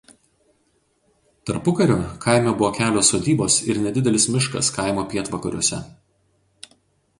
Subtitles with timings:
[1.49, 5.83] Tarpukariu kaime buvo kelios sodybos ir nedidelis miškas kaimo pietvakariuose.